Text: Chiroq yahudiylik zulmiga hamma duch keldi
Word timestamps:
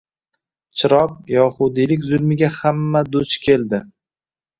Chiroq 0.81 1.11
yahudiylik 1.33 2.07
zulmiga 2.07 2.49
hamma 2.55 3.03
duch 3.17 3.37
keldi 3.45 3.81